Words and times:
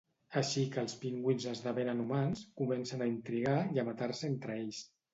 Així 0.39 0.63
que 0.75 0.79
els 0.83 0.95
pingüins 1.03 1.45
esdevenen 1.51 2.03
humans, 2.05 2.43
comencen 2.63 3.07
a 3.09 3.13
intrigar 3.15 3.57
i 3.77 3.81
a 3.81 3.89
matar-se 3.93 4.31
entre 4.35 4.61
ells. 4.63 4.87